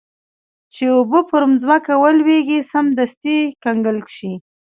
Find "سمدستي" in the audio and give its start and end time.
2.71-3.39